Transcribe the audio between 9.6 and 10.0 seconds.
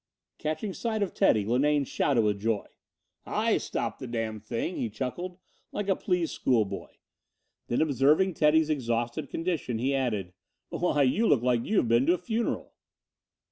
he